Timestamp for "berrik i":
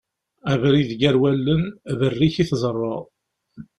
1.99-2.43